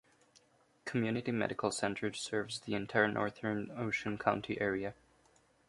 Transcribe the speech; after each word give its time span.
Community 0.83 1.31
Medical 1.31 1.69
Center 1.69 2.11
serves 2.11 2.59
the 2.61 2.73
entire 2.73 3.07
northern 3.07 3.69
Ocean 3.77 4.17
County 4.17 4.59
area. 4.59 4.95